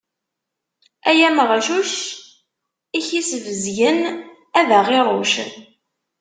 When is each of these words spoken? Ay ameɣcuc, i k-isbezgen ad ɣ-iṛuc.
Ay 1.09 1.19
ameɣcuc, 1.27 1.93
i 2.97 2.99
k-isbezgen 3.07 3.99
ad 4.59 4.69
ɣ-iṛuc. 4.85 5.33